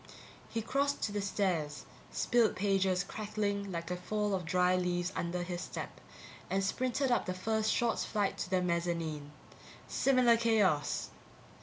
[0.49, 5.43] _He crossed to the stairs, spilled pages crackling like a fall of dry leaves under
[5.43, 6.01] his step,
[6.49, 9.31] and sprinted up the first short flight to the mezzanine.
[9.87, 11.11] Similar chaos!